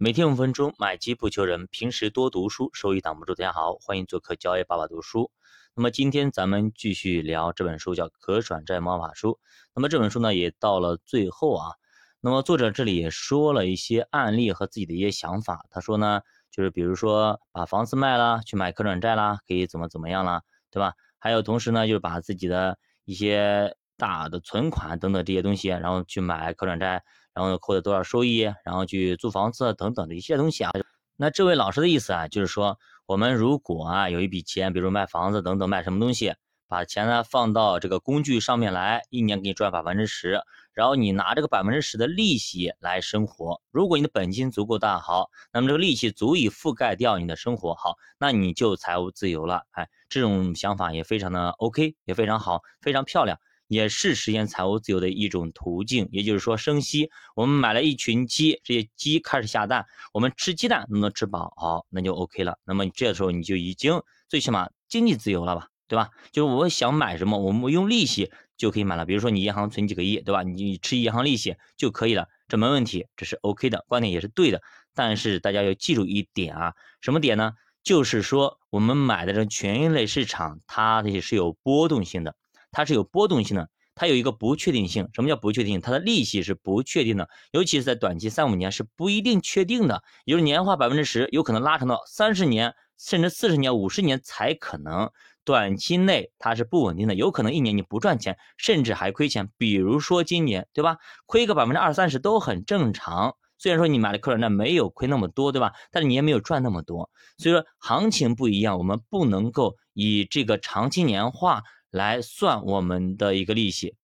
[0.00, 1.66] 每天五分钟，买基不求人。
[1.72, 3.34] 平时多读书，收益挡不住。
[3.34, 5.32] 大家好，欢迎做客交易爸爸读书。
[5.74, 9.30] 那么今天咱们继续聊这本书，叫《可转债魔法书》。
[9.74, 11.72] 那么这本书呢，也到了最后啊。
[12.20, 15.66] 那么作者这里也说了一些案例和自己的一些想法。
[15.68, 16.20] 他说呢，
[16.52, 20.92] 就是比如说把房子卖了去买可转债啦，可以怎么怎么样啦，对吧？
[21.18, 27.02] 还有同时呢，就是把自己的一些大的存款等等这些东西，然后去买可转债。
[27.38, 30.72] 然后获得多少收益，然后去租房子等等的一些东西啊。
[31.14, 36.34] 那这位老师的意思啊，就是说我们如果啊有一笔钱，比如卖房子等等，卖什么东西，
[36.66, 40.40] 把钱呢放到这个工具上面来，一年给你赚百分之十，
[40.72, 43.60] 然后你拿这个百分之十的利息来生活。
[43.70, 49.62] 如果你的本金足够大，好，那么这个利息足以覆盖掉你的生活，好，那你就财务自由了。
[49.70, 53.38] 哎，这种想法也非常的 OK，也非常好，非常漂亮。
[53.68, 57.10] 也是实现财务自由的一种途径，也就是说生息。
[57.36, 61.52] 我们买了一群鸡，这些鸡开始下蛋，我们吃鸡蛋能不能吃饱？
[61.56, 62.58] 好，那就 OK 了。
[62.64, 66.10] 那么这时候你就已经最起码经济自由了吧，对吧？
[66.32, 69.04] 就是我想买什么，我们用利息就可以买了。
[69.04, 70.42] 比如说你银行存几个亿，对吧？
[70.42, 74.62] 你吃银行利息就可以了，这没问题，这是 OK 的，观点也是对的。
[74.94, 77.52] 但是大家要记住一点啊，什么点呢？
[77.84, 82.34] 就是说我们买的这权益类市场，它也是有波动性的。
[82.70, 85.08] 它是有波动性的，它有一个不确定性。
[85.12, 85.80] 什么叫不确定性？
[85.80, 95.10] 它的利息是不确定的，尤其是在短期三五年是不一定确定的，也就是年化百分之十，有可能拉长到三十年，甚至四十年、五十年才可能。
[95.44, 99.48] 短期内它是不稳定的，有可能一年你不赚钱，甚至还亏钱。
[99.56, 100.98] 比如说今年，对吧？
[101.24, 103.34] 亏个百分之二三十都很正常。
[103.56, 105.72] 虽然说你买的客人那没有亏那么多，对吧？
[105.90, 107.10] 但是你也没有赚那么多。
[107.38, 111.62] 所以说行情不一样，我们不能够以这个长期年化。
[111.90, 113.96] 来算我们的一个利息，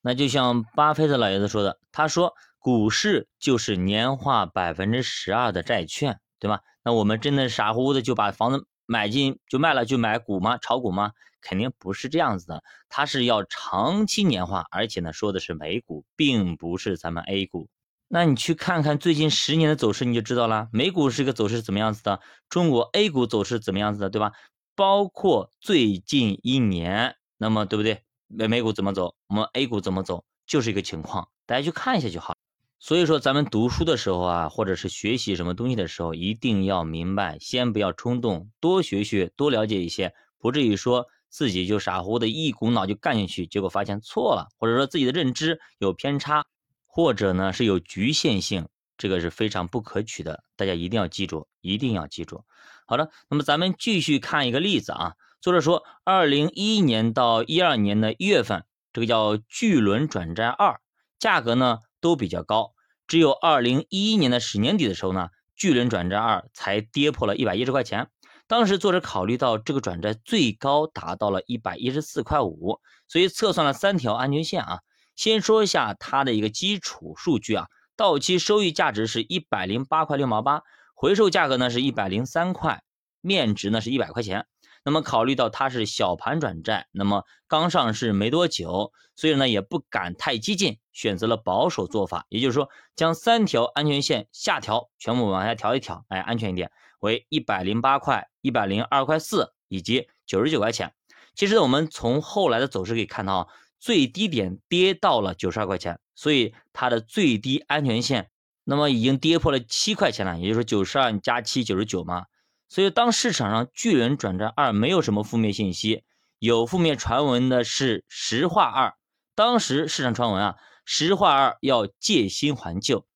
[0.00, 6.60] 那就像巴菲特老爷子说的，他说股市就是年化百分之十二的债券，对吧？
[6.84, 10.58] 那我们真的傻乎乎的就把房子买进就卖了就买股吗？
[10.58, 11.12] 炒股吗？
[11.40, 17.68] 肯定不是这样子的，它是要长期年化，而且呢说的是美股，并不是咱们 A 股。
[18.06, 24.32] 那你去看看最近十年的走势，你就知道了，美股是一个走势怎么样子的，中国 A 股走势怎么样子的，对吧？
[24.76, 27.16] 包括最近一年。
[27.42, 28.04] 那么对不对？
[28.28, 32.36] 美美股怎么走，我们 A 股怎么走，就是一个情况，大家去看一下就好。
[32.78, 46.46] 所以说，咱们读书的时候啊，或者是学习什么东西的时候，一定要明白，先不要冲动，多学学，多了解一些，不至于说自己就傻乎乎的一股脑就干进去，结果发现错了，或者说自己的认知有偏差，
[46.86, 50.44] 或者呢是有局限性，这个是非常不可取的。
[50.54, 52.44] 大家一定要记住，一定要记住。
[52.86, 55.14] 好的，那么咱们继续看一个例子啊。
[55.42, 60.78] 作者说，二零一一年到一二年的一月份，这个叫巨轮转债二，
[61.18, 62.74] 价格呢都比较高。
[63.08, 68.08] 只有二零一一年的十年底的时候呢，巨轮转债二才跌破了一百一十块钱。
[68.46, 74.78] 当时作者考虑到这个转债最高达到了一百一十四块五，所以测算了三条安全线啊。
[75.16, 77.66] 先说一下它的一个基础数据啊，
[77.96, 80.62] 到期收益价值是一百零八块六毛八，
[80.94, 82.84] 回售价格呢是一百零三块，
[83.20, 84.46] 面值呢是一百块钱。
[84.84, 100.92] 那么考虑到它是小盘转债，那么刚上市没多久，所以呢也不敢太激进，选择了保守做法，也就是说将三条安全线下调，全部往下调一调，哎，安全一点，为一百零八块、一百零二块四以及九十九块钱。
[101.34, 108.30] 其实我们从后来的走势可以看到，最低点跌到了九十二块钱，所以它的最低安全线，
[108.64, 112.26] 那么已经跌破了七块钱了，也就是说九十二加七九十九嘛。
[112.72, 116.04] 所以，当市场上巨人转债二没有什么负面信息，
[116.38, 118.94] 有负面传闻的是石化二。
[119.34, 120.56] 当时市场传闻啊，
[120.86, 123.06] 石化二要借新还旧。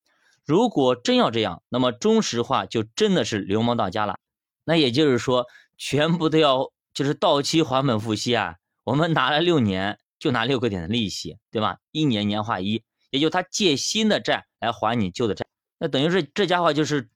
[0.45, 4.19] 如果真要这样，那么中石化就真的是流氓到家了。
[4.66, 5.47] 那也就是说，
[5.78, 8.56] 全部都要就是到期还本付息啊。
[8.84, 11.78] 我们拿了六年，就拿六个点的利息，对吧？
[11.93, 15.47] 一年年化一，也就他借新的债来还你旧的债，
[15.78, 17.09] 那等于是这家伙就是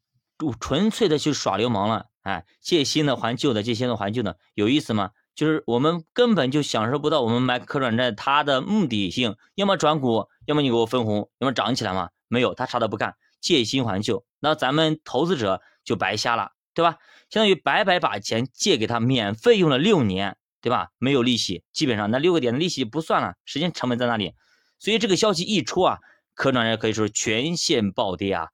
[0.58, 2.06] 纯粹的去耍流氓了。
[2.22, 5.10] 哎，借新的还旧的，借新的还旧的，有意思吗？
[5.34, 12.10] 就是我们根本就享受不到我们买可转债它的目的性，要么转股，要么你给我分红，要么涨起来嘛？
[12.28, 16.98] 没有，他啥都不干，借新还旧，那咱们投资者就白瞎了，对吧？
[17.30, 20.88] 相当于白白把钱借给他，免费用了六年，对吧？
[20.98, 24.34] 没有利息，基本上那六个点的利息不算了，时间成本在那里。
[24.78, 25.98] 所以这个消息一出啊，
[26.34, 28.48] 可转债可以说全线暴跌啊。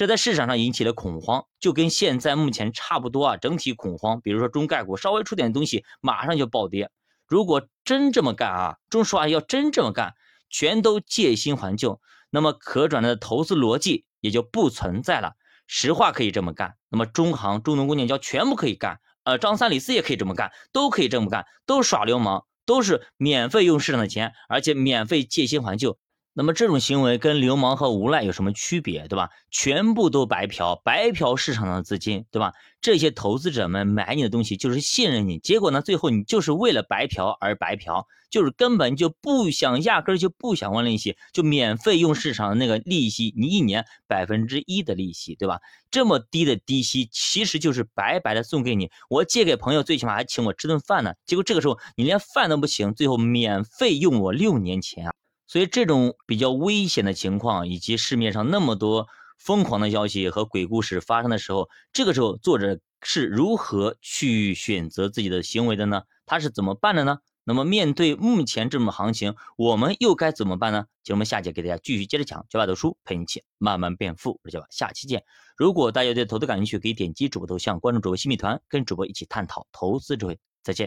[0.00, 4.22] 这在市场上引起了恐慌，就跟现在目前差不多啊，整体恐慌。
[4.22, 6.90] 比如说中概股稍微出点东西，马上就暴跌。
[7.26, 10.14] 如果真这么干啊，中石化要真这么干，
[10.48, 12.00] 全都借新还旧，
[12.30, 15.34] 那么可转债的投资逻辑也就不存在了。
[15.66, 25.98] 石化可以这么干，那么中航、中农工建交全部可以干，呃，张三李四也可以这么干，都可以这么干，都耍流氓，都是免费用市场的钱，而且免费借新还旧。
[26.32, 29.28] 那么这种行为跟流氓和无赖有什么区别，对吧？
[29.50, 32.52] 全部都白嫖，白嫖市场上的资金，对吧？
[32.80, 45.58] 这些投资者们买你的东西就是信任你，结果呢，最后你就是为了白嫖而白嫖，就是根本就不想，压根就不想还利息，就免费用市场的那个利息，你一年百分之一的利息，对吧？
[45.90, 48.88] 这么低的低息，其实就是白白的送给你。
[49.10, 55.12] 我借给朋友，最起码还请我吃顿饭呢，结果这个时候你连饭都不请，最后免费用我六年钱啊！
[55.50, 66.02] 所以这种比较危险的情况，以及市面上那么多疯狂的消息和鬼故事发生的时候，这个时候作者是如何去选择自己的行为的呢？
[66.24, 67.18] 他是怎么办的呢？
[67.42, 70.84] 那么面对目前这种行情，我们又该怎么办呢？
[71.02, 75.24] 就我们下节给大家继续接着讲，教爸读书陪你一起慢慢变富，我叫爸，下期见。
[75.56, 80.38] 如果大家对投资感兴趣，可以点击主播头像关注主播新米团，跟主播一起探讨投资智慧。